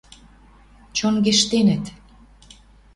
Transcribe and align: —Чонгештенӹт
—Чонгештенӹт 0.95 1.85